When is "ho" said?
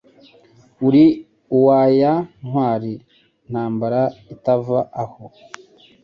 5.11-5.25